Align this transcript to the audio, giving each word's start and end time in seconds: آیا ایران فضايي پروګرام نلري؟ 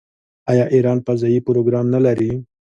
آیا 0.51 0.65
ایران 0.73 0.99
فضايي 1.05 1.39
پروګرام 1.47 1.85
نلري؟ 1.93 2.31